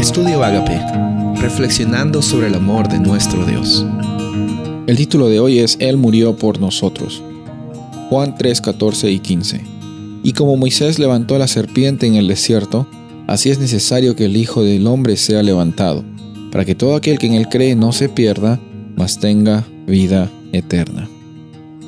Estudio 0.00 0.42
Agape, 0.42 0.80
reflexionando 1.42 2.22
sobre 2.22 2.46
el 2.46 2.54
amor 2.54 2.88
de 2.88 2.98
nuestro 2.98 3.44
Dios. 3.44 3.84
El 4.86 4.96
título 4.96 5.28
de 5.28 5.40
hoy 5.40 5.58
es 5.58 5.76
Él 5.78 5.98
murió 5.98 6.34
por 6.36 6.58
nosotros. 6.58 7.22
Juan 8.08 8.34
3, 8.34 8.62
14 8.62 9.10
y 9.10 9.18
15. 9.18 9.60
Y 10.22 10.32
como 10.32 10.56
Moisés 10.56 10.98
levantó 10.98 11.36
la 11.36 11.46
serpiente 11.46 12.06
en 12.06 12.14
el 12.14 12.28
desierto, 12.28 12.86
así 13.26 13.50
es 13.50 13.58
necesario 13.58 14.16
que 14.16 14.24
el 14.24 14.38
Hijo 14.38 14.64
del 14.64 14.86
Hombre 14.86 15.18
sea 15.18 15.42
levantado, 15.42 16.02
para 16.50 16.64
que 16.64 16.74
todo 16.74 16.96
aquel 16.96 17.18
que 17.18 17.26
en 17.26 17.34
él 17.34 17.50
cree 17.50 17.76
no 17.76 17.92
se 17.92 18.08
pierda, 18.08 18.58
mas 18.96 19.20
tenga 19.20 19.66
vida 19.86 20.30
eterna. 20.52 21.10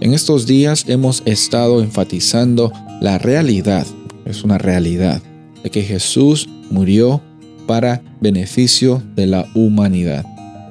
En 0.00 0.14
estos 0.14 0.46
días 0.46 0.86
hemos 0.88 1.22
estado 1.26 1.82
enfatizando 1.82 2.72
la 3.02 3.18
realidad, 3.18 3.86
es 4.24 4.44
una 4.44 4.56
realidad, 4.56 5.20
de 5.62 5.68
que 5.68 5.82
Jesús 5.82 6.48
murió 6.70 7.20
para 7.68 8.02
beneficio 8.22 9.02
de 9.14 9.26
la 9.26 9.46
humanidad. 9.54 10.24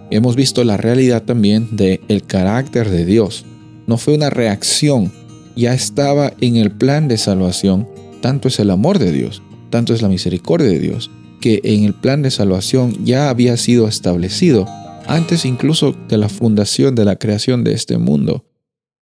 Hemos 0.09 0.35
visto 0.35 0.63
la 0.63 0.77
realidad 0.77 1.23
también 1.23 1.77
del 1.77 2.01
el 2.07 2.23
carácter 2.23 2.89
de 2.89 3.05
Dios. 3.05 3.45
No 3.85 3.97
fue 3.97 4.15
una 4.15 4.31
reacción, 4.31 5.13
ya 5.55 5.75
estaba 5.75 6.33
en 6.41 6.57
el 6.57 6.71
plan 6.71 7.07
de 7.07 7.19
salvación. 7.19 7.87
Tanto 8.19 8.47
es 8.47 8.59
el 8.59 8.71
amor 8.71 8.97
de 8.97 9.11
Dios, 9.11 9.43
tanto 9.69 9.93
es 9.93 10.01
la 10.01 10.09
misericordia 10.09 10.67
de 10.67 10.79
Dios, 10.79 11.11
que 11.39 11.61
en 11.63 11.83
el 11.83 11.93
plan 11.93 12.23
de 12.23 12.31
salvación 12.31 13.05
ya 13.05 13.29
había 13.29 13.57
sido 13.57 13.87
establecido 13.87 14.65
antes 15.05 15.45
incluso 15.45 15.95
de 16.09 16.17
la 16.17 16.29
fundación 16.29 16.95
de 16.95 17.05
la 17.05 17.17
creación 17.17 17.63
de 17.63 17.73
este 17.73 17.99
mundo. 17.99 18.43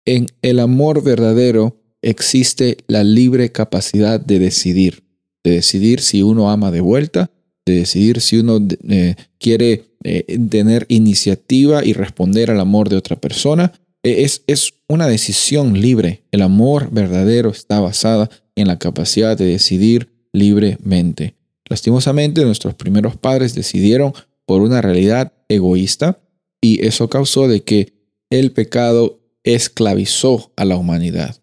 En 0.04 0.28
el 0.42 0.60
amor 0.60 1.02
verdadero 1.02 1.80
existe 2.02 2.78
la 2.88 3.06
libre 3.06 3.54
capacidad 3.54 4.20
de 4.20 4.38
decidir, 4.40 5.04
de 5.46 5.52
decidir 5.52 6.02
si 6.02 6.24
uno 6.24 6.52
ama 6.52 6.72
de 6.72 6.82
vuelta 6.82 7.32
de 7.66 7.76
decidir 7.76 8.22
si 8.22 8.38
uno 8.38 8.60
eh, 8.90 9.16
quiere 9.40 9.86
eh, 10.04 10.40
tener 10.50 10.86
iniciativa 10.90 11.84
y 11.84 11.94
responder 11.94 12.52
al 12.52 12.60
amor 12.60 12.90
de 12.90 12.98
otra 12.98 13.16
persona. 13.16 13.74
E, 14.04 14.24
es, 14.24 14.44
es 14.48 14.74
una 14.88 15.08
decisión 15.08 15.80
libre. 15.82 16.24
El 16.32 16.42
amor 16.42 16.90
verdadero 16.92 17.50
está 17.50 17.80
basada 17.80 18.30
en 18.56 18.68
la 18.68 18.78
capacidad 18.78 19.38
de 19.38 19.46
decidir 19.46 20.10
libremente. 20.32 21.36
Lastimosamente, 21.68 22.46
nuestros 22.46 22.76
primeros 22.76 23.18
padres 23.18 23.56
decidieron 23.56 24.14
por 24.46 24.62
una 24.62 24.82
realidad 24.82 25.34
egoísta 25.50 26.20
y 26.62 26.86
eso 26.86 27.10
causó 27.10 27.48
de 27.48 27.64
que 27.64 27.94
el 28.30 28.52
pecado 28.52 29.20
esclavizó 29.44 30.52
a 30.56 30.66
la 30.66 30.78
humanidad. 30.78 31.42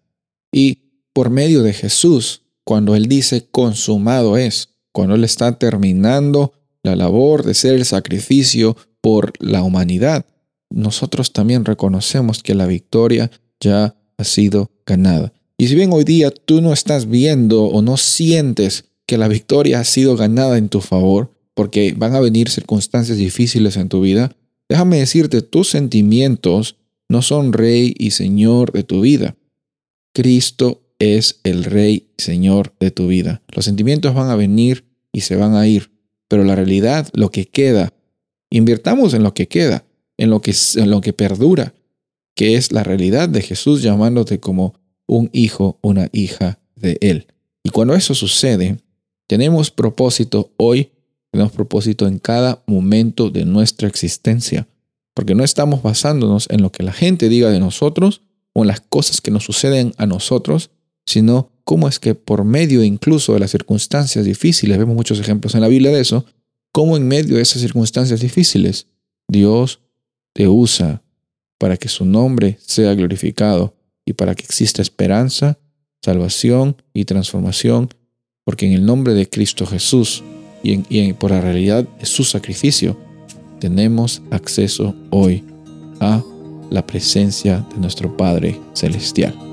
Y 0.51 0.79
por 1.13 1.29
medio 1.29 1.63
de 1.63 1.73
Jesús, 1.73 2.43
cuando 2.63 2.95
Él 2.95 3.07
dice 3.07 3.47
consumado 3.51 4.37
es, 4.37 4.72
cuando 4.93 5.15
Él 5.15 5.25
está 5.25 5.59
terminando 5.59 6.53
la 6.83 6.95
labor 6.95 7.43
de 7.43 7.53
ser 7.53 7.73
el 7.73 7.85
sacrificio 7.85 8.77
por 9.01 9.33
la 9.39 9.63
humanidad, 9.63 10.25
nosotros 10.69 11.33
también 11.33 11.65
reconocemos 11.65 12.41
que 12.41 12.55
la 12.55 12.67
victoria 12.67 13.29
ya 13.59 13.95
ha 14.17 14.23
sido 14.23 14.71
ganada. 14.85 15.33
Y 15.57 15.67
si 15.67 15.75
bien 15.75 15.91
hoy 15.91 16.03
día 16.03 16.31
tú 16.31 16.61
no 16.61 16.71
estás 16.71 17.09
viendo 17.09 17.65
o 17.65 17.81
no 17.81 17.97
sientes 17.97 18.85
que 19.05 19.17
la 19.17 19.27
victoria 19.27 19.79
ha 19.79 19.83
sido 19.83 20.15
ganada 20.15 20.57
en 20.57 20.69
tu 20.69 20.81
favor, 20.81 21.31
porque 21.53 21.93
van 21.95 22.15
a 22.15 22.19
venir 22.19 22.49
circunstancias 22.49 23.17
difíciles 23.17 23.77
en 23.77 23.89
tu 23.89 24.01
vida, 24.01 24.35
déjame 24.69 24.99
decirte, 24.99 25.41
tus 25.41 25.69
sentimientos 25.69 26.77
no 27.09 27.21
son 27.21 27.53
rey 27.53 27.93
y 27.97 28.11
señor 28.11 28.71
de 28.71 28.83
tu 28.83 29.01
vida. 29.01 29.35
Cristo 30.13 30.82
es 31.03 31.39
el 31.43 31.63
Rey 31.63 32.07
Señor 32.17 32.73
de 32.79 32.91
tu 32.91 33.07
vida. 33.07 33.41
Los 33.49 33.65
sentimientos 33.65 34.13
van 34.13 34.29
a 34.29 34.35
venir 34.35 34.85
y 35.11 35.21
se 35.21 35.35
van 35.35 35.55
a 35.55 35.67
ir, 35.67 35.91
pero 36.27 36.43
la 36.43 36.55
realidad, 36.55 37.09
lo 37.13 37.31
que 37.31 37.47
queda, 37.47 37.93
invirtamos 38.49 39.13
en 39.13 39.23
lo 39.23 39.33
que 39.33 39.47
queda, 39.47 39.85
en 40.17 40.29
lo 40.29 40.41
que, 40.41 40.53
en 40.75 40.89
lo 40.89 41.01
que 41.01 41.13
perdura, 41.13 41.73
que 42.35 42.55
es 42.55 42.71
la 42.71 42.83
realidad 42.83 43.29
de 43.29 43.41
Jesús 43.41 43.81
llamándote 43.81 44.39
como 44.39 44.75
un 45.07 45.29
hijo, 45.33 45.79
una 45.81 46.09
hija 46.11 46.59
de 46.75 46.97
Él. 47.01 47.27
Y 47.63 47.69
cuando 47.69 47.95
eso 47.95 48.15
sucede, 48.15 48.77
tenemos 49.27 49.71
propósito 49.71 50.51
hoy, 50.57 50.91
tenemos 51.31 51.51
propósito 51.53 52.07
en 52.07 52.19
cada 52.19 52.63
momento 52.67 53.29
de 53.29 53.45
nuestra 53.45 53.87
existencia, 53.87 54.67
porque 55.13 55.35
no 55.35 55.43
estamos 55.43 55.81
basándonos 55.81 56.47
en 56.49 56.61
lo 56.61 56.71
que 56.71 56.83
la 56.83 56.93
gente 56.93 57.29
diga 57.29 57.49
de 57.49 57.59
nosotros 57.59 58.21
o 58.53 58.61
en 58.61 58.67
las 58.67 58.81
cosas 58.81 59.21
que 59.21 59.31
nos 59.31 59.43
suceden 59.43 59.93
a 59.97 60.05
nosotros, 60.05 60.71
sino 61.05 61.51
cómo 61.63 61.87
es 61.87 61.99
que 61.99 62.15
por 62.15 62.43
medio 62.43 62.83
incluso 62.83 63.33
de 63.33 63.39
las 63.39 63.51
circunstancias 63.51 64.25
difíciles, 64.25 64.77
vemos 64.77 64.95
muchos 64.95 65.19
ejemplos 65.19 65.55
en 65.55 65.61
la 65.61 65.67
Biblia 65.67 65.91
de 65.91 66.01
eso, 66.01 66.25
cómo 66.71 66.97
en 66.97 67.07
medio 67.07 67.35
de 67.35 67.41
esas 67.41 67.61
circunstancias 67.61 68.19
difíciles 68.19 68.87
Dios 69.27 69.79
te 70.33 70.47
usa 70.47 71.03
para 71.57 71.77
que 71.77 71.87
su 71.87 72.05
nombre 72.05 72.57
sea 72.65 72.93
glorificado 72.93 73.75
y 74.05 74.13
para 74.13 74.35
que 74.35 74.43
exista 74.43 74.81
esperanza, 74.81 75.59
salvación 76.01 76.75
y 76.93 77.05
transformación, 77.05 77.89
porque 78.43 78.65
en 78.65 78.73
el 78.73 78.85
nombre 78.85 79.13
de 79.13 79.29
Cristo 79.29 79.65
Jesús 79.65 80.23
y, 80.63 80.83
y 80.89 81.13
por 81.13 81.31
la 81.31 81.39
realidad 81.39 81.87
de 81.99 82.05
su 82.05 82.23
sacrificio, 82.25 82.97
tenemos 83.59 84.21
acceso 84.29 84.93
hoy 85.09 85.43
a 86.01 86.21
la 86.69 86.85
presencia 86.85 87.65
de 87.73 87.79
nuestro 87.79 88.17
Padre 88.17 88.59
Celestial. 88.73 89.52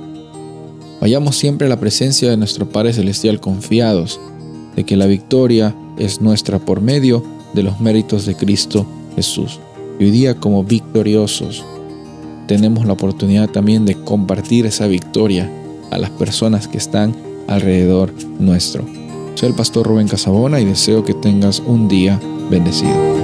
Vayamos 1.00 1.36
siempre 1.36 1.66
a 1.66 1.70
la 1.70 1.80
presencia 1.80 2.28
de 2.30 2.36
nuestro 2.36 2.68
Padre 2.68 2.92
Celestial 2.92 3.40
confiados 3.40 4.20
de 4.76 4.84
que 4.84 4.96
la 4.96 5.06
victoria 5.06 5.74
es 5.98 6.20
nuestra 6.20 6.58
por 6.58 6.82
medio 6.82 7.24
de 7.54 7.62
los 7.62 7.80
méritos 7.80 8.26
de 8.26 8.36
Cristo 8.36 8.86
Jesús. 9.16 9.60
Y 9.98 10.04
hoy 10.04 10.10
día 10.10 10.34
como 10.34 10.62
victoriosos 10.62 11.64
tenemos 12.46 12.84
la 12.84 12.92
oportunidad 12.92 13.48
también 13.48 13.86
de 13.86 13.94
compartir 13.94 14.66
esa 14.66 14.86
victoria 14.86 15.50
a 15.90 15.98
las 15.98 16.10
personas 16.10 16.68
que 16.68 16.78
están 16.78 17.14
alrededor 17.48 18.12
nuestro. 18.38 18.84
Soy 19.34 19.48
el 19.48 19.54
pastor 19.54 19.86
Rubén 19.86 20.08
Casabona 20.08 20.60
y 20.60 20.66
deseo 20.66 21.04
que 21.04 21.14
tengas 21.14 21.60
un 21.60 21.88
día 21.88 22.20
bendecido. 22.50 23.19